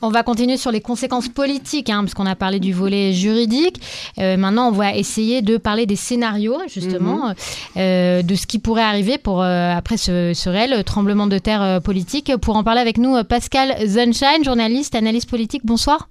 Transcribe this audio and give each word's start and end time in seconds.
On 0.00 0.10
va 0.10 0.22
continuer 0.22 0.56
sur 0.56 0.70
les 0.70 0.80
conséquences 0.80 1.28
politiques, 1.28 1.90
hein, 1.90 2.00
parce 2.00 2.14
qu'on 2.14 2.26
a 2.26 2.36
parlé 2.36 2.60
du 2.60 2.72
volet 2.72 3.12
juridique. 3.12 3.80
Euh, 4.18 4.36
maintenant, 4.36 4.68
on 4.68 4.72
va 4.72 4.94
essayer 4.94 5.42
de 5.42 5.56
parler 5.56 5.86
des 5.86 5.96
scénarios, 5.96 6.60
justement, 6.68 7.28
mhm. 7.28 7.34
euh, 7.78 8.22
de 8.22 8.34
ce 8.36 8.46
qui 8.46 8.60
pourrait 8.60 8.82
arriver 8.82 9.18
pour, 9.18 9.42
euh, 9.42 9.72
après 9.76 9.96
ce, 9.96 10.32
ce, 10.34 10.48
réel 10.48 10.84
tremblement 10.84 11.26
de 11.26 11.38
terre 11.38 11.80
politique. 11.82 12.36
Pour 12.36 12.56
en 12.56 12.62
parler 12.62 12.80
avec 12.80 12.98
nous, 12.98 13.22
Pascal 13.24 13.76
Sunshine, 13.88 14.44
journaliste, 14.44 14.94
analyste 14.94 15.28
politique. 15.28 15.62
Bonsoir. 15.64 16.08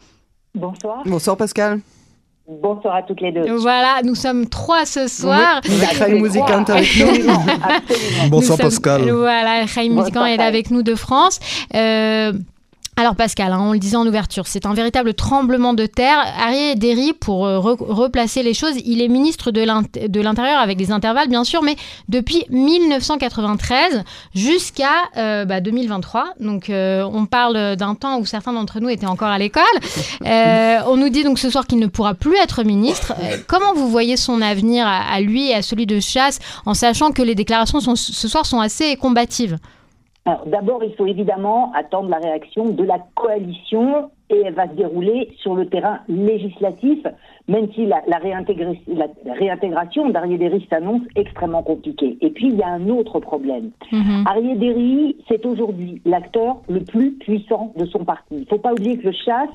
Bonsoir. 0.54 1.04
Bonsoir, 1.06 1.38
Pascal. 1.38 1.80
Bonsoir 2.48 2.96
à 2.96 3.04
toutes 3.04 3.20
les 3.20 3.34
deux. 3.34 3.56
Voilà, 3.58 4.02
nous 4.06 4.16
sommes 4.16 4.48
trois 4.48 4.86
ce 4.86 5.08
soir. 5.10 5.60
Oui, 5.66 5.76
avec 6.00 6.22
Musican 6.22 6.64
avec 6.64 6.98
nous. 6.98 8.30
Bonsoir 8.30 8.58
Pascal. 8.58 9.10
Voilà, 9.12 9.68
Chaim 9.68 9.90
Musican 9.90 10.26
est 10.26 10.40
avec 10.40 10.72
nous 10.72 10.82
de 10.82 10.96
France. 10.96 11.40
Euh, 11.76 12.32
alors 13.00 13.16
Pascal, 13.16 13.54
hein, 13.54 13.60
on 13.62 13.74
le 13.74 13.78
disait 13.78 13.96
en 13.96 14.08
ouverture, 14.08 14.48
c'est 14.48 14.66
un 14.66 14.74
véritable 14.74 15.14
tremblement 15.14 15.76
de 15.76 15.86
terre. 15.86 16.18
Arié 16.42 16.74
Derry, 16.74 17.14
pour 17.14 17.46
euh, 17.46 17.60
replacer 17.60 18.42
les 18.42 18.56
choses, 18.56 18.74
il 18.86 19.04
est 19.04 19.08
ministre 19.08 19.52
de 19.52 19.62
l'Intérieur 20.20 20.60
avec 20.60 20.78
des 20.80 20.92
intervalles 20.92 21.30
bien 21.30 21.44
sûr, 21.44 21.62
mais 21.62 21.76
depuis 22.10 22.46
1993 22.50 24.04
jusqu'à 24.34 24.90
2023. 25.16 26.22
Euh, 26.22 26.26
bah, 26.26 26.34
donc 26.44 26.72
euh, 26.72 27.04
on 27.14 27.28
parle 27.28 27.76
d'un 27.76 27.94
temps 27.94 28.18
où 28.18 28.26
certains 28.26 28.52
d'entre 28.52 28.80
nous 28.80 28.90
étaient 28.90 29.06
encore 29.06 29.28
à 29.28 29.38
l'école. 29.38 29.64
on 30.88 30.98
nous 30.98 31.10
dit 31.10 31.24
donc 31.24 31.38
ce 31.38 31.52
soir 31.52 31.68
qu'il 31.68 31.78
ne 31.78 31.88
pourra 31.88 32.16
plus 32.16 32.36
être 32.38 32.64
ministre. 32.64 33.14
comment 33.46 33.76
vous 33.76 33.90
voyez 33.90 34.18
son 34.18 34.42
avenir 34.42 34.88
à, 34.88 35.02
à, 35.02 35.22
lui 35.22 35.50
et 35.50 35.54
à 35.54 35.62
celui 35.62 35.86
de 35.86 36.00
Chasse 36.00 36.40
en 36.66 36.74
sachant 36.74 37.12
que 37.12 37.22
les 37.22 37.36
déclarations 37.36 37.80
sont, 37.80 37.96
ce 37.96 38.28
soir 38.28 38.48
sont 38.48 38.60
assez 38.60 38.96
combatives? 38.96 39.60
D'abord, 40.46 40.84
il 40.84 40.94
faut 40.96 41.06
évidemment 41.06 41.72
attendre 41.74 42.10
la 42.10 42.18
réaction 42.18 42.66
de 42.66 42.84
la 42.84 43.00
coalition 43.16 44.12
et 44.30 44.42
elle 44.46 44.56
va 44.56 44.68
se 44.68 44.74
dérouler 44.74 45.30
sur 45.38 45.56
le 45.56 45.68
terrain 45.70 46.00
législatif, 46.10 47.06
même 47.48 47.72
si 47.74 47.86
la, 47.86 48.02
la, 48.08 48.20
la 48.20 49.34
réintégration 49.34 50.10
d'Arié 50.10 50.38
s'annonce 50.70 51.02
extrêmement 51.16 51.64
compliquée. 51.64 52.18
Et 52.22 52.30
puis, 52.30 52.48
il 52.48 52.56
y 52.56 52.64
a 52.64 52.70
un 52.70 52.90
autre 52.90 53.20
problème. 53.20 53.72
Mm 53.92 54.26
c'est 55.28 55.46
aujourd'hui 55.46 56.02
l'acteur 56.06 56.58
le 56.70 56.82
plus 56.82 57.12
puissant 57.12 57.74
de 57.78 57.86
son 57.86 58.04
parti. 58.06 58.36
Il 58.36 58.40
ne 58.42 58.46
faut 58.46 58.58
pas 58.58 58.72
oublier 58.72 58.98
que 58.98 59.08
le 59.08 59.12
chasse, 59.12 59.50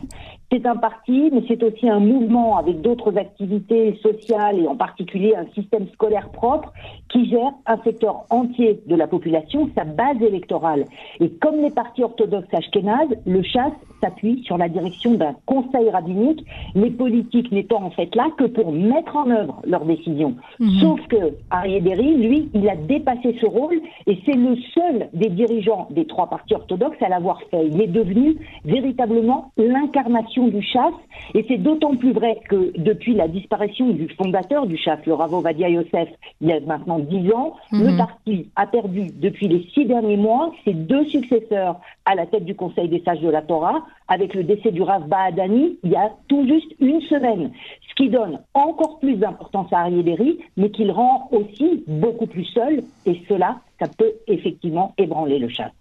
c'est 0.50 0.66
un 0.66 0.76
parti, 0.76 1.30
mais 1.32 1.42
c'est 1.48 1.62
aussi 1.62 1.88
un 1.88 2.00
mouvement 2.00 2.58
avec 2.58 2.80
d'autres 2.80 3.16
activités 3.16 3.98
sociales 4.02 4.58
et 4.58 4.66
en 4.66 4.76
particulier 4.76 5.34
un 5.34 5.46
système 5.54 5.86
scolaire 5.94 6.28
propre 6.30 6.72
qui 7.10 7.28
gère 7.28 7.52
un 7.66 7.78
secteur 7.84 8.24
entier 8.30 8.80
de 8.86 8.94
la 8.94 9.06
population, 9.06 9.70
sa 9.74 9.84
base 9.84 10.20
électorale. 10.20 10.84
Et 11.20 11.30
comme 11.30 11.60
les 11.60 11.70
partis 11.70 12.02
orthodoxes 12.02 12.52
ashkénazes, 12.52 13.16
le 13.26 13.42
chasse 13.42 13.72
s'appuie 14.02 14.42
sur 14.44 14.58
la 14.58 14.68
direction 14.68 15.14
d'un 15.14 15.34
conseil 15.46 15.88
rabbinique, 15.90 16.44
les 16.74 16.90
politiques 16.90 17.52
n'étant 17.52 17.82
en 17.82 17.90
fait 17.90 18.14
là 18.14 18.28
que 18.36 18.44
pour 18.44 18.72
mettre 18.72 19.16
en 19.16 19.30
œuvre 19.30 19.62
leurs 19.64 19.84
décisions. 19.84 20.34
Mhm. 20.58 20.80
Sauf 20.80 21.00
que 21.08 21.34
Ariéderi, 21.50 22.16
lui, 22.16 22.50
il 22.54 22.68
a 22.68 22.76
dépassé 22.76 23.36
ce 23.40 23.46
rôle 23.46 23.80
et 24.06 24.18
c'est 24.24 24.34
le 24.34 24.56
seul 24.74 25.08
des 25.12 25.28
dirigeants 25.28 25.88
des 25.90 26.06
trois 26.06 26.28
partis 26.28 26.54
orthodoxes 26.54 27.00
à 27.00 27.08
l'avoir 27.08 27.40
fait. 27.50 27.66
Il 27.66 27.80
est 27.80 27.86
devenu 27.86 28.36
véritablement 28.64 29.52
l'incarnation 29.56 30.48
du 30.48 30.62
chasse 30.62 30.94
et 31.34 31.44
c'est 31.48 31.58
d'autant 31.58 31.96
plus 31.96 32.12
vrai 32.12 32.40
que 32.48 32.72
depuis 32.78 33.14
la 33.14 33.28
disparition 33.28 33.90
du 33.90 34.08
fondateur 34.10 34.66
du 34.66 34.76
chasse, 34.76 35.04
le 35.06 35.14
Rav 35.14 35.32
Vadia 35.42 35.68
Yosef, 35.68 36.08
il 36.40 36.48
y 36.48 36.52
a 36.52 36.60
maintenant 36.60 36.98
dix 36.98 37.32
ans, 37.32 37.54
le 37.70 37.92
mhm. 37.92 37.96
parti 37.96 38.50
a 38.56 38.66
perdu 38.66 39.06
depuis 39.20 39.48
les 39.48 39.66
six 39.74 39.84
derniers 39.84 40.16
mois 40.16 40.52
ses 40.64 40.74
deux 40.74 41.04
successeurs 41.06 41.80
à 42.04 42.14
la 42.14 42.26
tête 42.26 42.44
du 42.44 42.54
Conseil 42.54 42.88
des 42.88 43.02
sages 43.04 43.20
de 43.20 43.30
la 43.30 43.42
Torah, 43.42 43.82
avec 44.08 44.34
le 44.34 44.44
décès 44.44 44.70
du 44.70 44.82
Rav 44.82 45.08
Bahadani 45.08 45.78
il 45.82 45.90
y 45.90 45.96
a 45.96 46.10
tout 46.28 46.46
juste 46.46 46.72
une 46.80 47.00
semaine, 47.02 47.50
ce 47.88 47.94
qui 47.94 48.10
donne 48.10 48.40
encore 48.54 48.98
plus 48.98 49.16
d'importance 49.16 49.72
à 49.72 49.80
Ariéderi, 49.80 50.38
mais 50.56 50.70
qui 50.70 50.84
le 50.84 50.92
rend 50.92 51.28
aussi 51.32 51.84
beaucoup 51.86 52.26
plus 52.26 52.44
seul, 52.46 52.82
et 53.06 53.22
cela, 53.28 53.60
ça 53.80 53.86
peut 53.88 54.12
effectivement 54.26 54.94
ébranler 54.98 55.38
le 55.38 55.48
chasse. 55.48 55.72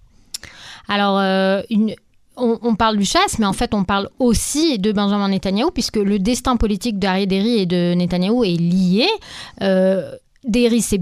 Alors, 0.87 1.19
euh, 1.19 1.61
on, 2.37 2.75
parle 2.75 2.97
du 2.97 3.05
chasse, 3.05 3.39
mais 3.39 3.45
en 3.45 3.53
fait, 3.53 3.73
on 3.73 3.83
parle 3.83 4.09
aussi 4.19 4.79
de 4.79 4.91
Benjamin 4.91 5.29
Netanyahou, 5.29 5.71
puisque 5.71 5.97
le 5.97 6.19
destin 6.19 6.57
politique 6.57 6.97
d'Ariéderi 6.97 7.59
et 7.59 7.65
de 7.65 7.93
Netanyahou 7.93 8.43
est 8.43 8.59
lié. 8.59 9.07
Euh, 9.61 10.11
Derry, 10.43 10.81
c'est 10.81 11.01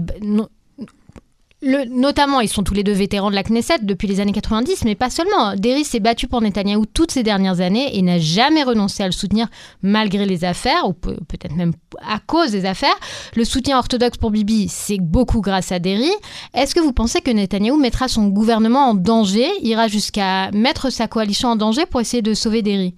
notamment, 1.62 2.40
ils 2.40 2.48
sont 2.48 2.62
tous 2.62 2.74
les 2.74 2.82
deux 2.82 2.92
vétérans 2.92 3.30
de 3.30 3.34
la 3.34 3.42
Knesset 3.42 3.80
depuis 3.82 4.08
les 4.08 4.20
années 4.20 4.32
90, 4.32 4.84
mais 4.84 4.94
pas 4.94 5.10
seulement. 5.10 5.54
Derry 5.56 5.84
s'est 5.84 6.00
battu 6.00 6.26
pour 6.26 6.40
Netanyahou 6.40 6.86
toutes 6.86 7.10
ces 7.10 7.22
dernières 7.22 7.60
années 7.60 7.96
et 7.96 8.02
n'a 8.02 8.18
jamais 8.18 8.62
renoncé 8.62 9.02
à 9.02 9.06
le 9.06 9.12
soutenir 9.12 9.48
malgré 9.82 10.24
les 10.26 10.44
affaires, 10.44 10.88
ou 10.88 10.92
peut-être 10.92 11.54
même 11.54 11.72
à 12.00 12.18
cause 12.18 12.52
des 12.52 12.64
affaires. 12.64 12.98
Le 13.36 13.44
soutien 13.44 13.78
orthodoxe 13.78 14.16
pour 14.16 14.30
Bibi, 14.30 14.68
c'est 14.68 15.00
beaucoup 15.00 15.40
grâce 15.40 15.72
à 15.72 15.78
Derry. 15.78 16.10
Est-ce 16.54 16.74
que 16.74 16.80
vous 16.80 16.92
pensez 16.92 17.20
que 17.20 17.30
Netanyahou 17.30 17.76
mettra 17.76 18.08
son 18.08 18.28
gouvernement 18.28 18.90
en 18.90 18.94
danger, 18.94 19.48
ira 19.62 19.88
jusqu'à 19.88 20.50
mettre 20.52 20.90
sa 20.90 21.08
coalition 21.08 21.50
en 21.50 21.56
danger 21.56 21.86
pour 21.86 22.00
essayer 22.00 22.22
de 22.22 22.34
sauver 22.34 22.62
Derry 22.62 22.94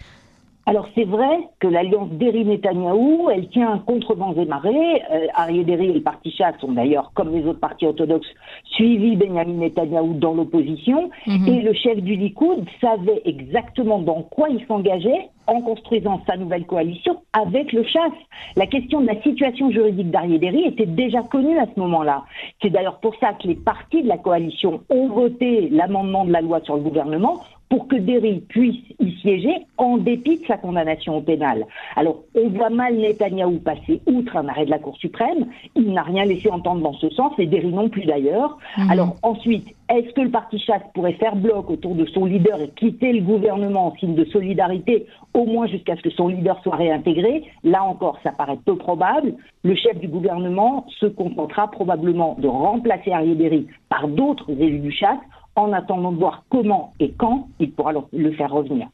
alors 0.65 0.87
c'est 0.95 1.05
vrai 1.05 1.41
que 1.59 1.67
l'alliance 1.67 2.09
Derry-Netanyahou, 2.13 3.31
elle 3.31 3.49
tient 3.49 3.79
contre 3.79 4.15
vents 4.15 4.35
et 4.35 4.45
marées. 4.45 5.03
Euh, 5.11 5.27
Arié 5.35 5.65
Derry 5.65 5.89
et 5.89 5.93
le 5.93 6.03
parti 6.03 6.31
Chasse 6.31 6.55
sont 6.61 6.73
d'ailleurs, 6.73 7.11
comme 7.15 7.33
les 7.35 7.45
autres 7.47 7.59
partis 7.59 7.85
orthodoxes, 7.85 8.29
suivis 8.65 9.17
Benjamin 9.17 9.55
Netanyahou 9.55 10.15
dans 10.15 10.35
l'opposition. 10.35 11.11
Mhm. 11.27 11.49
Et 11.49 11.63
le 11.63 11.73
chef 11.73 12.01
du 12.01 12.15
Likoud 12.15 12.65
savait 12.81 13.23
exactement 13.25 13.99
dans 13.99 14.23
quoi 14.23 14.51
il 14.51 14.65
s'engageait 14.67 15.31
en 15.49 15.61
construisant 15.63 16.23
sa 16.29 16.37
nouvelle 16.37 16.65
coalition 16.65 17.21
avec 17.33 17.73
le 17.73 17.83
chasse. 17.83 18.13
La 18.55 18.67
question 18.67 19.01
de 19.01 19.07
la 19.07 19.21
situation 19.21 19.71
juridique 19.73 20.11
d'Arié 20.13 20.39
Derry 20.39 20.65
était 20.65 20.87
déjà 20.87 21.23
connue 21.23 21.59
à 21.59 21.67
ce 21.67 21.81
moment-là. 21.81 22.23
C'est 22.61 22.71
d'ailleurs 22.71 23.01
pour 23.01 23.17
ça 23.17 23.33
que 23.33 23.49
les 23.49 23.57
partis 23.57 24.03
de 24.03 24.09
la 24.09 24.19
coalition 24.19 24.81
ont 24.91 25.09
voté 25.09 25.69
l'amendement 25.71 26.25
de 26.25 26.31
la 26.31 26.41
loi 26.41 26.61
sur 26.63 26.77
le 26.77 26.83
gouvernement 26.83 27.41
pour 27.73 27.89
que 27.89 27.97
Derry 27.97 28.41
puisse 28.51 28.85
y 29.01 29.13
siéger 29.23 29.65
en 29.79 29.97
dépit 29.97 30.37
de 30.37 30.45
sa 30.45 30.59
condamnation 30.59 31.17
au 31.17 31.23
pénal. 31.23 31.65
Alors, 31.97 32.19
on 32.35 32.51
voit 32.51 32.69
mal 32.69 32.97
Netanyahou 32.97 33.61
passer 33.61 34.03
outre 34.07 34.37
un 34.37 34.47
arrêt 34.49 34.67
de 34.67 34.71
la 34.71 34.79
Cour 34.79 34.95
suprême. 34.99 35.47
Il 35.75 35.91
n'a 35.95 36.03
rien 36.03 36.27
laissé 36.27 36.51
entendre 36.51 36.83
dans 36.83 36.93
ce 36.93 37.09
sens, 37.09 37.33
et 37.39 37.47
Derry 37.47 37.73
non 37.73 37.89
plus 37.89 38.05
d'ailleurs. 38.05 38.59
Mhm. 38.77 38.91
Alors, 38.91 39.17
ensuite, 39.23 39.75
est-ce 39.89 40.13
que 40.13 40.21
le 40.21 40.29
parti 40.29 40.59
chasse 40.59 40.83
pourrait 40.93 41.15
faire 41.15 41.35
bloc 41.35 41.71
autour 41.71 41.95
de 41.95 42.05
son 42.05 42.27
leader 42.27 42.61
et 42.61 42.69
quitter 42.77 43.11
le 43.11 43.23
gouvernement 43.23 43.87
en 43.87 43.97
signe 43.97 44.17
de 44.17 44.27
solidarité, 44.27 45.07
au 45.33 45.47
moins 45.47 45.67
jusqu'à 45.67 45.97
ce 45.97 46.03
que 46.03 46.11
son 46.11 46.29
leader 46.29 46.61
soit 46.63 46.77
réintégré? 46.77 47.45
Là 47.65 47.85
encore, 47.85 48.19
ça 48.23 48.33
paraît 48.33 48.59
peu 48.67 48.77
probable. 48.77 49.33
Le 49.63 49.75
chef 49.77 49.99
du 49.99 50.09
gouvernement 50.09 50.85
se 51.01 51.07
contentera 51.07 51.71
probablement 51.71 52.37
de 52.39 52.49
remplacer 52.49 53.13
Arié 53.13 53.35
Derry 53.35 53.67
par 53.89 54.09
d'autres 54.09 54.51
élus 54.51 54.81
du 54.81 54.93
chasse 54.93 55.21
en 55.57 55.73
attendant 55.73 56.13
de 56.13 56.19
voir 56.19 56.45
comment 56.49 56.93
et 57.01 57.13
quand 57.13 57.49
il 57.59 57.73
pourra 57.73 57.93
le 58.13 58.33
faire 58.33 58.51
revenir. 58.51 58.89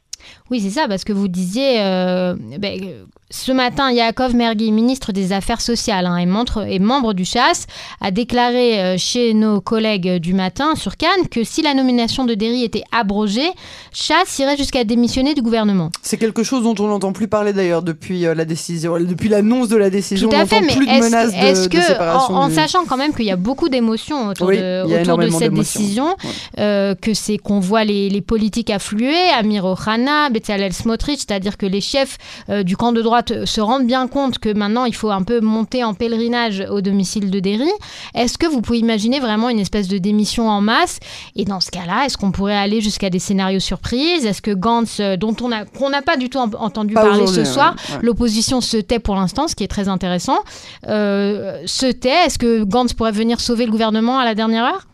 Oui, 0.51 0.61
c'est 0.61 0.71
ça, 0.71 0.87
parce 0.87 1.03
que 1.03 1.13
vous 1.13 1.27
disiez, 1.27 1.79
euh, 1.79 2.33
ben, 2.57 2.81
ce 3.29 3.51
matin, 3.51 3.91
Yaakov 3.91 4.35
Mergui, 4.35 4.71
ministre 4.71 5.11
des 5.11 5.31
Affaires 5.31 5.61
sociales 5.61 6.07
hein, 6.07 6.17
et, 6.17 6.79
membre 6.79 7.13
du 7.13 7.23
Chasse, 7.23 7.67
a 8.01 8.09
déclaré 8.09 8.81
euh, 8.81 8.95
chez 8.97 9.35
nos 9.35 9.61
collègues 9.61 10.15
du 10.15 10.33
matin 10.33 10.73
sur 10.73 10.97
Cannes 10.97 11.27
que 11.29 11.43
si 11.43 11.61
la 11.61 11.75
nomination 11.75 12.25
de 12.25 12.33
Derry 12.33 12.63
était 12.63 12.81
abrogée, 12.91 13.51
Chasse 13.93 14.39
irait 14.39 14.57
jusqu'à 14.57 14.83
démissionner 14.83 15.35
du 15.35 15.43
gouvernement. 15.43 15.91
C'est 16.01 16.17
quelque 16.17 16.41
chose 16.41 16.63
dont 16.63 16.73
on 16.83 16.87
n'entend 16.87 17.13
plus 17.13 17.27
parler 17.27 17.53
d'ailleurs 17.53 17.83
depuis 17.83 18.25
euh, 18.25 18.33
la 18.33 18.45
décision, 18.45 18.97
depuis 18.97 19.29
l'annonce 19.29 19.69
de 19.69 19.77
la 19.77 19.91
décision. 19.91 20.29
Tout 20.29 20.35
à 20.35 20.47
fait, 20.47 20.61
mais 20.61 20.73
est-ce 20.73 21.69
que, 21.69 22.33
en, 22.33 22.49
sachant 22.49 22.85
quand 22.85 22.97
même 22.97 23.13
qu'il 23.13 23.25
y 23.25 23.31
a 23.31 23.35
beaucoup 23.35 23.69
d'émotions 23.69 24.29
autour, 24.29 24.47
de, 24.47 25.01
autour 25.01 25.19
de, 25.19 25.29
cette 25.29 25.53
décision, 25.53 26.15
que 26.57 27.13
c'est 27.13 27.37
qu'on 27.37 27.59
voit 27.59 27.83
les, 27.83 28.09
les, 28.09 28.21
politiques 28.21 28.71
affluer, 28.71 29.29
Amir 29.37 29.65
Ohana, 29.65 30.31
Bezalel 30.39 30.73
Smotrich, 30.73 31.19
c'est-à-dire 31.19 31.57
que 31.57 31.65
les 31.65 31.81
chefs 31.81 32.17
euh, 32.49 32.63
du 32.63 32.77
camp 32.77 32.91
de 32.91 33.01
droite 33.01 33.45
se 33.45 33.61
rendent 33.61 33.87
bien 33.87 34.07
compte 34.07 34.39
que 34.39 34.53
maintenant 34.53 34.85
il 34.85 34.95
faut 34.95 35.11
un 35.11 35.23
peu 35.23 35.39
monter 35.41 35.83
en 35.83 35.93
pèlerinage 35.93 36.65
au 36.69 36.81
domicile 36.81 37.31
de 37.31 37.39
Derry. 37.39 37.69
Est-ce 38.15 38.37
que 38.37 38.47
vous 38.47 38.61
pouvez 38.61 38.79
imaginer 38.79 39.19
vraiment 39.19 39.49
une 39.49 39.59
espèce 39.59 39.87
de 39.87 39.97
démission 39.97 40.49
en 40.49 40.61
masse? 40.61 40.99
Et 41.35 41.45
dans 41.45 41.59
ce 41.59 41.71
cas-là, 41.71 42.05
est-ce 42.05 42.17
qu'on 42.17 42.31
pourrait 42.31 42.57
aller 42.57 42.81
jusqu'à 42.81 43.09
des 43.09 43.19
scénarios 43.19 43.59
surprises? 43.59 44.25
Est-ce 44.25 44.41
que 44.41 44.51
Gantz, 44.51 44.99
euh, 44.99 45.17
dont 45.17 45.35
on 45.41 45.51
a 45.51 45.65
qu'on 45.65 45.89
n'a 45.89 46.01
pas 46.01 46.17
du 46.17 46.29
tout 46.29 46.39
entendu 46.39 46.93
parler 46.93 47.27
ce 47.27 47.43
soir, 47.43 47.75
l'opposition 48.01 48.61
se 48.61 48.77
tait 48.77 48.99
pour 48.99 49.15
l'instant, 49.15 49.47
ce 49.47 49.55
qui 49.55 49.63
est 49.63 49.67
très 49.67 49.87
intéressant, 49.87 50.39
euh, 50.87 51.61
se 51.65 51.91
tait? 51.91 52.25
Est-ce 52.25 52.39
que 52.39 52.63
Gantz 52.63 52.93
pourrait 52.93 53.11
venir 53.11 53.39
sauver 53.39 53.65
le 53.65 53.71
gouvernement 53.71 54.19
à 54.19 54.25
la 54.25 54.35
dernière 54.35 54.65
heure? 54.65 54.87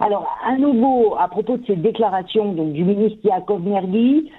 Alors, 0.00 0.26
à 0.44 0.56
nouveau, 0.56 1.14
à 1.16 1.28
propos 1.28 1.58
de 1.58 1.64
ces 1.64 1.76
déclarations 1.76 2.52
donc, 2.54 2.72
du 2.72 2.82
ministre 2.82 3.18
Yaakov 3.22 3.62
Mergui, 3.62 4.30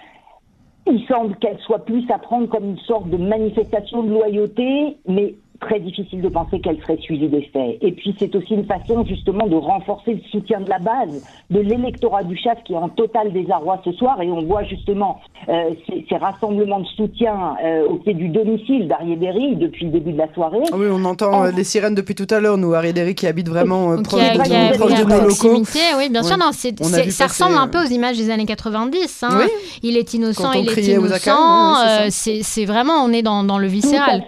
il 0.85 1.05
semble 1.07 1.35
qu'elles 1.37 1.59
soient 1.59 1.85
plus 1.85 2.09
à 2.11 2.19
prendre 2.19 2.47
comme 2.47 2.65
une 2.65 2.79
sorte 2.79 3.09
de 3.09 3.17
manifestation 3.17 4.03
de 4.03 4.09
loyauté, 4.09 4.97
mais 5.07 5.35
très 5.59 5.79
difficile 5.79 6.21
de 6.21 6.29
penser 6.29 6.59
qu'elle 6.59 6.79
serait 6.81 6.97
suivie 6.97 7.27
des 7.27 7.49
faits. 7.53 7.77
Et 7.81 7.91
puis 7.91 8.15
c'est 8.19 8.35
aussi 8.35 8.53
une 8.53 8.65
façon 8.65 9.05
justement 9.05 9.47
de 9.47 9.55
renforcer 9.55 10.15
le 10.15 10.21
soutien 10.31 10.61
de 10.61 10.69
la 10.69 10.79
base, 10.79 11.23
de 11.49 11.59
l'électorat 11.59 12.23
du 12.23 12.35
chef 12.37 12.57
qui 12.65 12.73
est 12.73 12.77
en 12.77 12.89
total 12.89 13.31
désarroi 13.31 13.81
ce 13.85 13.91
soir. 13.93 14.21
Et 14.21 14.29
on 14.29 14.43
voit 14.43 14.63
justement 14.63 15.21
euh, 15.49 15.71
ces, 15.87 16.17
rassemblements 16.17 16.81
de 16.81 16.85
soutien 16.85 17.55
euh, 17.63 17.87
au 17.87 17.95
pied 17.95 18.13
du 18.13 18.29
domicile 18.29 18.87
d'Arié 18.87 19.55
depuis 19.55 19.85
le 19.85 19.91
début 19.91 20.13
de 20.13 20.17
la 20.17 20.31
soirée. 20.33 20.59
Ah 20.71 20.75
oui, 20.77 20.87
on 20.91 21.03
entend 21.05 21.45
les 21.45 21.63
sirènes 21.63 21.95
depuis 21.95 22.15
tout 22.15 22.27
à 22.29 22.39
l'heure, 22.39 22.57
nous, 22.57 22.73
Arié 22.73 22.93
qui 23.15 23.27
habite 23.27 23.49
vraiment 23.49 24.01
proche, 24.03 24.21
de, 24.21 25.09
nos 25.09 25.27
locaux. 25.27 25.63
Oui, 25.97 26.09
bien 26.09 26.23
sûr, 26.23 26.37
non, 26.37 26.51
ça 26.51 27.27
ressemble 27.27 27.57
un 27.57 27.67
peu 27.67 27.79
aux 27.79 27.89
images 27.89 28.17
des 28.17 28.29
années 28.29 28.45
90. 28.45 29.23
Hein. 29.23 29.41
Il 29.81 29.97
est 29.97 30.13
innocent, 30.13 30.51
il 30.53 30.69
est 30.69 30.87
innocent. 30.87 32.09
c'est 32.09 32.65
vraiment, 32.65 33.03
on 33.03 33.11
est 33.11 33.21
dans, 33.21 33.43
dans 33.43 33.57
le 33.57 33.67
viscéral. 33.67 34.23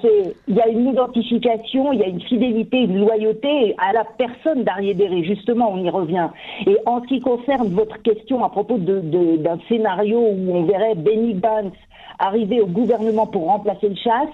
Il 0.47 0.55
y 0.55 0.61
a 0.61 0.67
une 0.67 0.85
il 1.15 1.99
y 1.99 2.03
a 2.03 2.07
une 2.07 2.21
fidélité, 2.21 2.79
une 2.79 2.99
loyauté 2.99 3.75
à 3.77 3.93
la 3.93 4.03
personne 4.03 4.63
d'Arié 4.63 4.95
Justement, 5.23 5.71
on 5.71 5.83
y 5.83 5.89
revient. 5.89 6.29
Et 6.67 6.77
en 6.85 7.01
ce 7.01 7.07
qui 7.07 7.19
concerne 7.21 7.69
votre 7.69 8.01
question 8.01 8.43
à 8.43 8.49
propos 8.49 8.77
d'un 8.77 9.59
scénario 9.67 10.19
où 10.19 10.55
on 10.55 10.63
verrait 10.63 10.95
Benny 10.95 11.33
Gantz 11.35 11.73
arriver 12.19 12.61
au 12.61 12.67
gouvernement 12.67 13.27
pour 13.27 13.45
remplacer 13.45 13.89
le 13.89 13.95
chasse, 13.95 14.29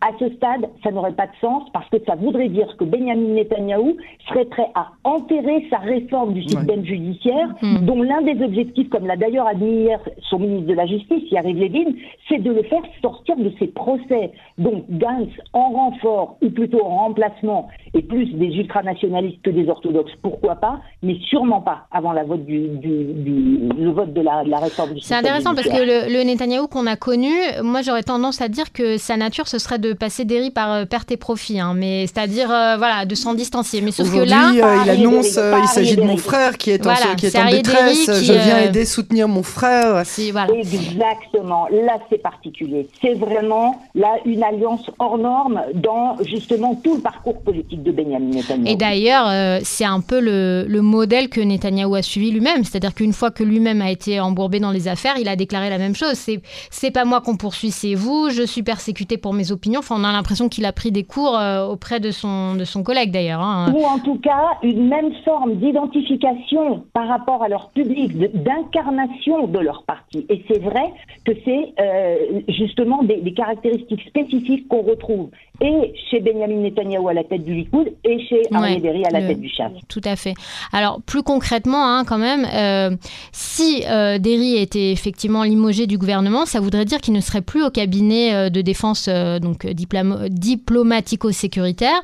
à 0.00 0.10
ce 0.18 0.28
stade, 0.34 0.68
ça 0.82 0.90
n'aurait 0.90 1.12
pas 1.12 1.26
de 1.26 1.36
sens 1.40 1.64
parce 1.72 1.88
que 1.88 1.96
ça 2.06 2.14
voudrait 2.16 2.48
dire 2.48 2.76
que 2.76 2.84
Benjamin 2.84 3.34
Netanyahou 3.34 3.96
serait 4.28 4.44
prêt 4.44 4.68
à 4.74 4.88
enterrer 5.04 5.66
sa 5.70 5.78
réforme 5.78 6.34
du 6.34 6.42
système 6.42 6.84
judiciaire, 6.84 7.48
hmm. 7.62 7.86
dont 7.86 8.02
l'un 8.02 8.20
des 8.22 8.42
objectifs, 8.44 8.88
comme 8.90 9.06
l'a 9.06 9.16
d'ailleurs 9.16 9.46
admis 9.46 9.84
hier 9.84 10.00
son 10.28 10.38
ministre 10.38 10.68
de 10.68 10.74
la 10.74 10.86
Justice, 10.86 11.30
Yariv 11.30 11.58
Levin, 11.58 11.92
c'est 12.28 12.38
de 12.38 12.52
le 12.52 12.62
faire 12.64 12.82
sortir 13.00 13.36
de 13.36 13.50
ses 13.58 13.68
procès. 13.68 14.32
Donc 14.58 14.84
Gantz 14.90 15.30
en 15.52 15.70
renfort, 15.70 16.36
ou 16.42 16.50
plutôt 16.50 16.84
en 16.84 17.06
remplacement, 17.06 17.68
et 17.96 18.02
plus 18.02 18.26
des 18.34 18.48
ultranationalistes 18.48 19.40
que 19.42 19.50
des 19.50 19.68
orthodoxes, 19.68 20.12
pourquoi 20.20 20.56
pas, 20.56 20.80
mais 21.02 21.16
sûrement 21.28 21.62
pas 21.62 21.86
avant 21.90 22.12
la 22.12 22.24
vote 22.24 22.44
du, 22.44 22.68
le 22.68 23.90
vote 23.90 24.12
de 24.12 24.20
la, 24.20 24.42
réforme 24.58 24.92
du 24.92 25.00
système 25.00 25.18
C'est 25.18 25.26
intéressant 25.26 25.54
parce 25.54 25.66
que 25.66 25.82
le, 25.82 26.12
le 26.12 26.22
Netanyahou 26.24 26.68
qu'on 26.68 26.86
a 26.86 26.96
connu, 26.96 27.32
moi 27.62 27.80
j'aurais 27.82 28.02
tendance 28.02 28.40
à 28.42 28.48
dire 28.48 28.72
que 28.72 28.98
sa 28.98 29.16
nature, 29.16 29.48
ce 29.48 29.58
serait 29.58 29.78
de 29.78 29.94
passer 29.94 30.24
des 30.24 30.40
riz 30.40 30.50
par 30.50 30.72
euh, 30.72 30.84
perte 30.84 31.10
et 31.10 31.16
profit, 31.16 31.58
hein, 31.58 31.72
mais 31.74 32.06
c'est-à-dire 32.06 32.50
euh, 32.50 32.76
voilà 32.76 33.06
de 33.06 33.14
s'en 33.14 33.32
distancier. 33.32 33.80
Mais 33.80 33.92
sauf 33.92 34.12
que 34.12 34.28
là, 34.28 34.50
euh, 34.50 34.82
il 34.84 34.90
annonce, 34.90 35.38
il 35.62 35.68
s'agit 35.68 35.96
de 35.96 36.02
mon 36.02 36.18
frère 36.18 36.58
qui 36.58 36.70
est 36.70 36.86
en, 36.86 36.94
qui 37.16 37.26
est 37.26 37.38
en 37.38 37.50
détresse. 37.50 38.06
je 38.06 38.32
viens 38.32 38.58
aider, 38.58 38.84
soutenir 38.84 39.28
mon 39.28 39.42
frère. 39.42 40.04
Exactement. 40.52 41.66
Là, 41.70 41.98
c'est 42.10 42.22
particulier. 42.22 42.88
C'est 43.00 43.14
vraiment 43.14 43.80
là 43.94 44.16
une 44.24 44.42
alliance 44.42 44.90
hors 44.98 45.16
norme 45.16 45.62
dans 45.74 46.16
justement 46.22 46.74
tout 46.74 46.96
le 46.96 47.00
parcours 47.00 47.40
politique 47.40 47.82
de 47.86 47.92
Benjamin 47.92 48.30
Netanyahu. 48.30 48.68
Et 48.68 48.76
d'ailleurs, 48.76 49.60
c'est 49.62 49.84
un 49.84 50.00
peu 50.00 50.20
le, 50.20 50.66
le, 50.68 50.82
modèle 50.82 51.28
que 51.28 51.40
Netanyahu 51.40 51.96
a 51.96 52.02
suivi 52.02 52.30
lui-même, 52.30 52.64
c'est-à-dire 52.64 52.94
qu'une 52.94 53.12
fois 53.12 53.30
que 53.30 53.42
lui-même 53.42 53.80
a 53.80 53.90
été 53.90 54.20
embourbé 54.20 54.60
dans 54.60 54.70
les 54.70 54.88
affaires, 54.88 55.14
il 55.18 55.28
a 55.28 55.36
déclaré 55.36 55.70
la 55.70 55.78
même 55.78 55.94
chose. 55.94 56.14
C'est 56.14 56.40
c'est 56.70 56.90
pas 56.90 57.04
moi 57.04 57.20
qu'on 57.20 57.36
poursuit, 57.36 57.70
c'est 57.70 57.94
vous. 57.94 58.30
Je 58.30 58.42
suis 58.42 58.62
persécuté 58.62 59.16
pour 59.16 59.32
mes 59.32 59.52
opinions 59.52 59.80
on 59.90 60.04
a 60.04 60.12
l'impression 60.12 60.48
qu'il 60.48 60.64
a 60.64 60.72
pris 60.72 60.90
des 60.90 61.04
cours 61.04 61.36
euh, 61.38 61.66
auprès 61.66 62.00
de 62.00 62.10
son, 62.10 62.54
de 62.54 62.64
son 62.64 62.82
collègue 62.82 63.10
d'ailleurs. 63.10 63.40
Hein. 63.40 63.72
Ou 63.74 63.84
en 63.84 63.98
tout 63.98 64.18
cas, 64.18 64.58
une 64.62 64.88
même 64.88 65.12
forme 65.24 65.56
d'identification 65.56 66.84
par 66.92 67.08
rapport 67.08 67.42
à 67.42 67.48
leur 67.48 67.70
public, 67.70 68.16
d'incarnation 68.16 69.46
de 69.46 69.58
leur 69.58 69.84
parti. 69.84 70.26
Et 70.28 70.42
c'est 70.48 70.58
vrai 70.58 70.92
que 71.24 71.32
c'est 71.44 71.74
euh, 71.80 72.40
justement 72.48 73.02
des, 73.02 73.32
caractéristiques 73.32 74.02
spécifiques 74.08 74.66
qu'on 74.68 74.82
retrouve 74.82 75.30
et 75.60 75.92
chez 76.10 76.20
Benjamin 76.20 76.56
Netanyahu 76.56 77.08
à 77.08 77.12
la 77.12 77.24
tête 77.24 77.44
du 77.44 77.54
Likoud 77.54 77.75
et 78.04 78.26
chez 78.26 78.42
Ariel 78.52 78.80
Derry 78.80 79.04
à 79.04 79.10
la 79.10 79.26
tête 79.26 79.40
du 79.40 79.48
Chaf. 79.48 79.72
Tout 79.88 80.00
à 80.04 80.16
fait. 80.16 80.34
Alors 80.72 81.00
plus 81.02 81.22
concrètement, 81.22 81.84
hein, 81.84 82.04
quand 82.04 82.18
même, 82.18 82.46
euh, 82.52 82.96
si 83.32 83.82
euh, 83.88 84.18
Derry 84.18 84.56
était 84.56 84.92
effectivement 84.92 85.42
limogé 85.42 85.86
du 85.86 85.98
gouvernement, 85.98 86.46
ça 86.46 86.60
voudrait 86.60 86.84
dire 86.84 87.00
qu'il 87.00 87.14
ne 87.14 87.20
serait 87.20 87.42
plus 87.42 87.64
au 87.64 87.70
cabinet 87.70 88.50
de 88.50 88.60
défense 88.60 89.08
donc 89.08 89.66
diplomatico-sécuritaire. 89.66 92.00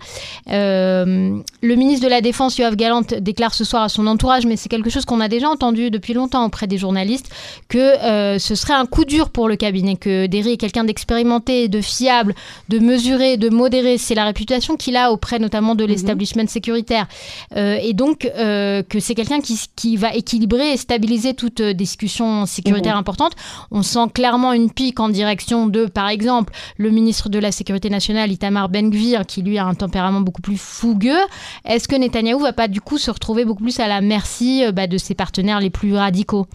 Euh, 0.51 1.39
le 1.63 1.75
ministre 1.75 2.05
de 2.05 2.11
la 2.11 2.21
Défense, 2.21 2.59
Yoav 2.59 2.77
Galant, 2.77 3.03
déclare 3.21 3.55
ce 3.55 3.65
soir 3.65 3.83
à 3.83 3.89
son 3.89 4.07
entourage, 4.07 4.47
mais 4.47 4.57
c'est 4.57 4.69
quelque 4.69 4.91
chose 4.91 5.05
qu'on 5.05 5.21
a 5.21 5.29
déjà 5.29 5.49
entendu 5.49 5.91
depuis 5.91 6.15
longtemps 6.15 6.45
auprès 6.45 6.67
des 6.67 6.79
journalistes, 6.79 7.31
que 7.69 7.79
euh, 7.79 8.39
ce 8.39 8.55
serait 8.55 8.75
un 8.75 8.87
coup 8.87 9.05
dur 9.05 9.31
pour 9.31 9.49
le 9.49 9.57
cabinet, 9.57 9.97
que 9.97 10.27
Derry 10.27 10.53
est 10.53 10.57
quelqu'un 10.57 10.85
d'expérimenté, 10.85 11.69
de 11.69 11.81
fiable, 11.81 12.35
de 12.69 12.79
mesuré, 12.79 13.37
de 13.37 13.49
modéré. 13.49 13.99
C'est 13.99 14.15
la 14.15 14.25
réputation 14.25 14.77
qu'il 14.77 14.97
a 14.97 15.13
auprès 15.13 15.39
notamment 15.39 15.52
de 15.75 15.85
mhm. 15.85 15.91
l'establishment 15.91 16.47
sécuritaire. 16.47 17.07
Euh, 17.57 17.79
et 17.83 17.93
donc, 17.93 18.21
que 18.23 19.01
c'est 19.01 19.15
quelqu'un 19.15 19.41
qui, 19.41 19.61
qui, 19.77 19.97
va 19.97 20.15
équilibrer 20.15 20.73
et 20.73 20.77
stabiliser 20.77 21.35
toute 21.35 21.61
discussion 21.63 22.47
sécuritaire 22.47 22.95
mhm. 22.95 23.01
importante. 23.01 23.33
On 23.71 23.83
sent 23.83 24.09
clairement 24.15 24.53
une 24.53 24.71
pique 24.71 25.01
en 25.01 25.09
direction 25.09 25.67
de, 25.67 25.87
par 25.87 26.09
exemple, 26.09 26.53
le 26.77 26.91
ministre 26.91 27.29
de 27.29 27.39
la 27.39 27.53
Sécurité 27.53 27.91
nationale, 27.91 28.33
Itamar 28.33 28.69
Ben-Gvir, 28.69 29.27
qui 29.27 29.43
lui 29.43 29.59
a 29.59 29.67
un 29.67 29.75
tempérament 29.75 30.21
beaucoup 30.21 30.43
plus 30.43 30.57
fougueux, 30.57 31.23
est-ce 31.65 31.89
que 31.89 31.97
Netanyahou 31.97 32.41
va 32.41 32.53
pas 32.53 32.69
du 32.69 32.81
coup 32.81 32.99
se 32.99 33.11
retrouver 33.11 33.45
beaucoup 33.45 33.63
plus 33.63 33.81
à 33.81 33.89
la 33.89 34.01
merci 34.01 34.65
euh, 34.65 34.73
bah, 34.73 34.87
de 34.87 34.99
ses 34.99 35.15
partenaires 35.15 35.61
les 35.61 35.71
plus 35.71 35.95
radicaux? 35.95 36.47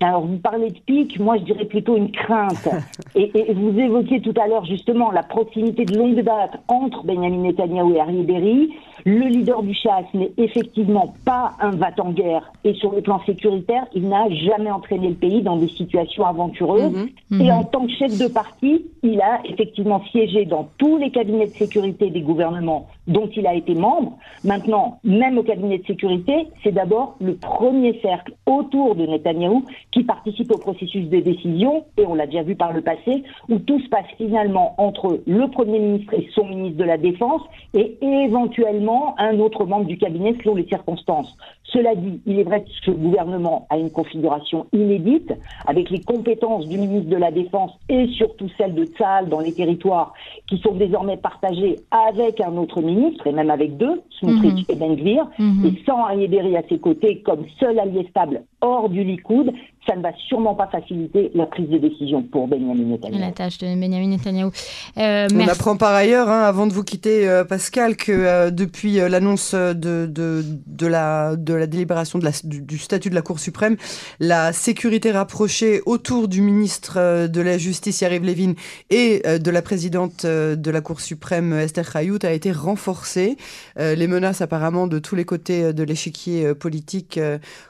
Alors, 0.00 0.26
vous 0.26 0.38
parlez 0.38 0.70
de 0.70 0.78
pique, 0.80 1.18
moi 1.20 1.38
je 1.38 1.44
dirais 1.44 1.64
plutôt 1.64 1.96
une 1.96 2.10
crainte. 2.10 2.68
Et, 3.14 3.30
vous 3.54 3.78
évoquiez 3.78 4.20
tout 4.20 4.34
à 4.40 4.48
l'heure 4.48 4.64
justement 4.64 5.12
la 5.12 5.22
proximité 5.22 5.84
de 5.84 5.96
longue 5.96 6.20
date 6.20 6.60
entre 6.66 7.04
Benjamin 7.04 7.42
Netanyahu 7.42 7.94
et 7.94 8.00
Harry 8.00 8.22
Berry. 8.22 8.70
Le 9.06 9.26
leader 9.26 9.62
du 9.62 9.72
chasse 9.72 10.06
n'est 10.12 10.32
effectivement 10.36 11.14
pas 11.24 11.52
un 11.60 11.70
va-t-en-guerre. 11.70 12.52
Et 12.64 12.74
sur 12.74 12.92
le 12.92 13.02
plan 13.02 13.20
sécuritaire, 13.24 13.86
il 13.94 14.08
n'a 14.08 14.28
jamais 14.30 14.70
entraîné 14.70 15.10
le 15.10 15.14
pays 15.14 15.42
dans 15.42 15.56
des 15.56 15.68
situations 15.68 16.26
aventureuses. 16.26 16.92
Mhm. 17.30 17.40
Et 17.40 17.44
mhm. 17.44 17.50
en 17.50 17.64
tant 17.64 17.86
que 17.86 17.92
chef 17.92 18.18
de 18.18 18.26
parti, 18.26 18.84
il 19.02 19.20
a 19.20 19.40
effectivement 19.44 20.02
siégé 20.10 20.44
dans 20.44 20.68
tous 20.78 20.96
les 20.96 21.10
cabinets 21.10 21.46
de 21.46 21.52
sécurité 21.52 22.10
des 22.10 22.22
gouvernements 22.22 22.88
dont 23.06 23.28
il 23.36 23.46
a 23.46 23.54
été 23.54 23.74
membre. 23.74 24.16
Maintenant, 24.44 24.98
même 25.04 25.38
au 25.38 25.42
cabinet 25.42 25.78
de 25.78 25.86
sécurité, 25.86 26.48
c'est 26.62 26.72
d'abord 26.72 27.16
le 27.20 27.34
premier 27.34 28.00
cercle 28.00 28.32
autour 28.46 28.94
de 28.94 29.06
Netanyahou 29.06 29.64
qui 29.94 30.02
participe 30.02 30.50
au 30.50 30.58
processus 30.58 31.08
de 31.08 31.20
décision, 31.20 31.84
et 31.96 32.04
on 32.04 32.14
l'a 32.14 32.26
déjà 32.26 32.42
vu 32.42 32.56
par 32.56 32.72
le 32.72 32.82
passé, 32.82 33.22
où 33.48 33.58
tout 33.60 33.78
se 33.78 33.88
passe 33.88 34.06
finalement 34.18 34.74
entre 34.76 35.20
le 35.24 35.48
Premier 35.48 35.78
ministre 35.78 36.14
et 36.14 36.28
son 36.34 36.46
ministre 36.46 36.78
de 36.78 36.84
la 36.84 36.98
Défense, 36.98 37.42
et 37.74 37.96
éventuellement 38.02 39.14
un 39.18 39.38
autre 39.38 39.64
membre 39.64 39.86
du 39.86 39.96
cabinet 39.96 40.34
selon 40.42 40.56
les 40.56 40.66
circonstances. 40.66 41.36
Cela 41.62 41.94
dit, 41.94 42.20
il 42.26 42.40
est 42.40 42.42
vrai 42.42 42.62
que 42.62 42.70
ce 42.84 42.90
gouvernement 42.90 43.66
a 43.70 43.78
une 43.78 43.90
configuration 43.90 44.66
inédite, 44.72 45.32
avec 45.66 45.90
les 45.90 46.00
compétences 46.00 46.68
du 46.68 46.76
ministre 46.76 47.08
de 47.08 47.16
la 47.16 47.30
Défense 47.30 47.70
et 47.88 48.08
surtout 48.08 48.48
celles 48.58 48.74
de 48.74 48.84
Tzal 48.84 49.28
dans 49.28 49.40
les 49.40 49.54
territoires, 49.54 50.12
qui 50.48 50.58
sont 50.58 50.74
désormais 50.74 51.16
partagées 51.16 51.76
avec 51.92 52.40
un 52.40 52.56
autre 52.56 52.82
ministre, 52.82 53.28
et 53.28 53.32
même 53.32 53.50
avec 53.50 53.76
deux, 53.76 54.02
Smotrich 54.18 54.52
mhm. 54.52 54.64
et 54.68 54.74
Ben 54.74 54.96
Gvir, 54.96 55.26
et 55.38 55.84
sans 55.86 56.04
Arié 56.04 56.56
à 56.56 56.62
ses 56.68 56.78
côtés 56.78 57.20
comme 57.20 57.44
seul 57.60 57.78
allié 57.78 58.06
stable 58.10 58.42
hors 58.64 58.88
du 58.88 59.04
Likoud, 59.04 59.52
ça 59.86 59.94
ne 59.94 60.02
va 60.02 60.12
sûrement 60.28 60.54
pas 60.54 60.66
faciliter 60.68 61.30
la 61.34 61.44
prise 61.44 61.68
de 61.68 61.76
décision 61.76 62.22
pour 62.22 62.48
Benjamin 62.48 62.74
Netanyahu. 62.74 63.20
La 63.20 63.32
tâche 63.32 63.58
de 63.58 63.66
Benjamin 63.66 64.08
Netanyahu. 64.08 64.50
Euh, 64.96 65.28
On 65.34 65.48
apprend 65.48 65.76
par 65.76 65.92
ailleurs, 65.92 66.30
hein, 66.30 66.42
avant 66.42 66.66
de 66.66 66.72
vous 66.72 66.84
quitter, 66.84 67.28
euh, 67.28 67.44
Pascal, 67.44 67.96
que 67.96 68.12
euh, 68.12 68.50
depuis 68.50 68.94
l'annonce 68.94 69.54
de, 69.54 70.06
de, 70.06 70.42
de, 70.66 70.86
la, 70.86 71.36
de 71.36 71.52
la 71.52 71.66
délibération 71.66 72.18
de 72.18 72.24
la, 72.24 72.30
du, 72.44 72.78
statut 72.78 73.10
de 73.10 73.14
la 73.14 73.20
Cour 73.22 73.38
suprême, 73.38 73.76
la 74.20 74.54
sécurité 74.54 75.10
rapprochée 75.10 75.82
autour 75.84 76.28
du 76.28 76.40
ministre 76.40 77.26
de 77.26 77.40
la 77.42 77.58
Justice, 77.58 78.00
Yariv 78.00 78.24
Levin, 78.24 78.54
et 78.88 79.22
de 79.38 79.50
la 79.50 79.60
présidente 79.60 80.24
de 80.24 80.70
la 80.70 80.80
Cour 80.80 81.00
suprême, 81.00 81.52
Esther 81.52 81.90
Chayout, 81.90 82.18
a 82.22 82.32
été 82.32 82.52
renforcée. 82.52 83.36
les 83.76 84.06
menaces, 84.06 84.40
apparemment, 84.40 84.86
de 84.86 84.98
tous 84.98 85.14
les 85.14 85.24
côtés 85.24 85.72
de 85.72 85.82
l'échiquier 85.82 86.54
politique 86.54 87.20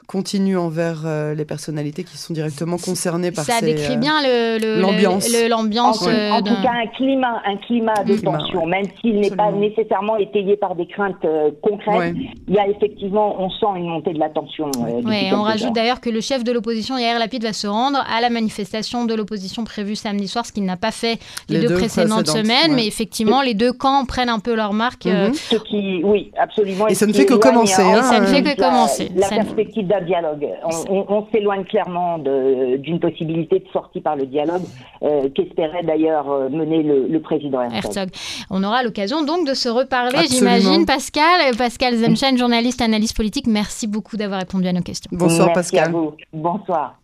continuent 0.07 0.57
envers 0.57 0.84
les 1.35 1.45
personnalités 1.45 2.03
qui 2.03 2.17
sont 2.17 2.33
directement 2.33 2.77
concernés 2.77 3.31
par 3.31 3.45
ça 3.45 3.61
décrit 3.61 3.95
euh, 3.95 3.97
bien 3.97 4.79
l'ambiance. 4.79 5.29
l'ambiance. 5.49 6.05
En, 6.05 6.09
euh, 6.09 6.41
tout 6.41 6.61
cas, 6.61 6.71
un 6.83 6.87
climat, 6.87 7.41
un 7.45 7.57
climat 7.57 8.03
de 8.05 8.15
tension, 8.17 8.65
même 8.65 8.85
s'il 8.99 9.19
n'est 9.19 9.31
pas 9.31 9.51
nécessairement 9.51 10.17
étayé 10.17 10.57
par 10.57 10.75
des 10.75 10.87
craintes 10.87 11.23
euh, 11.23 11.51
concrètes. 11.61 12.15
Il 12.47 12.53
y 12.53 12.59
a 12.59 12.67
effectivement, 12.67 13.35
on 13.39 13.49
sent 13.49 13.77
une 13.77 13.89
montée 13.89 14.13
de 14.13 14.19
la 14.19 14.29
tension. 14.29 14.71
oui, 15.03 15.29
on 15.33 15.43
rajoute 15.43 15.73
d'ailleurs 15.73 16.01
que 16.01 16.09
le 16.09 16.21
chef 16.21 16.43
de 16.43 16.51
l'opposition, 16.51 16.97
Yair 16.97 17.19
Lapid, 17.19 17.43
va 17.43 17.53
se 17.53 17.67
rendre 17.67 17.99
à 18.09 18.21
la 18.21 18.29
manifestation 18.29 19.05
de 19.05 19.13
l'opposition 19.13 19.63
prévue 19.63 19.95
samedi 19.95 20.27
soir, 20.27 20.45
ce 20.45 20.51
qu'il 20.51 20.65
n'a 20.65 20.77
pas 20.77 20.91
fait 20.91 21.19
les, 21.49 21.59
deux, 21.59 21.73
précédentes, 21.73 22.27
semaines. 22.27 22.73
Mais 22.73 22.87
effectivement, 22.87 23.41
les 23.41 23.53
deux 23.53 23.73
camps 23.73 24.05
prennent 24.05 24.29
un 24.29 24.39
peu 24.39 24.55
leur 24.55 24.73
marque. 24.73 25.05
Mhm. 25.05 25.33
Ce 25.33 25.55
qui, 25.57 26.01
oui, 26.03 26.31
absolument. 26.37 26.87
Et, 26.87 26.95
ça 26.95 27.05
ne 27.05 27.13
fait 27.13 27.25
que 27.25 27.33
commencer. 27.33 27.81
Hein, 27.81 28.03
ça 28.03 28.19
ne 28.19 28.25
fait 28.25 28.43
que 28.43 28.55
commencer. 28.55 29.11
La, 29.15 29.29
perspective 29.29 29.87
d'un 29.87 30.01
dialogue. 30.01 30.47
On, 30.89 31.25
s'éloigne 31.31 31.63
clairement 31.65 32.17
d'une 32.17 32.99
possibilité 32.99 33.59
de 33.59 33.67
sortie 33.71 34.01
par 34.01 34.15
le 34.15 34.25
dialogue 34.25 34.63
euh, 35.03 35.29
qu'espérait 35.33 35.83
d'ailleurs 35.83 36.29
euh, 36.31 36.49
mener 36.49 36.83
le, 36.83 37.19
président 37.19 37.61
Herzog. 37.61 38.09
On 38.49 38.63
aura 38.63 38.83
l'occasion 38.83 39.23
donc 39.23 39.47
de 39.47 39.53
se 39.53 39.69
reparler, 39.69 40.27
j'imagine. 40.29 40.85
Pascal, 40.85 41.55
Pascal 41.57 41.95
Zemchen, 41.95 42.37
journaliste, 42.37 42.81
analyste 42.81 43.15
politique, 43.15 43.47
merci 43.47 43.87
beaucoup 43.87 44.17
d'avoir 44.17 44.39
répondu 44.39 44.67
à 44.67 44.73
nos 44.73 44.81
questions. 44.81 45.09
Bonsoir 45.11 45.47
merci 45.47 45.71
Pascal. 45.71 45.89
À 45.89 45.91
vous. 45.91 46.13
Bonsoir. 46.33 46.95